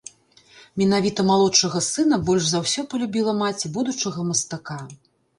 Менавіта 0.81 1.25
малодшага 1.31 1.81
сына 1.87 2.17
больш 2.29 2.47
за 2.51 2.61
ўсё 2.63 2.83
палюбіла 2.93 3.35
маці 3.41 3.71
будучага 3.75 4.25
мастака. 4.31 4.79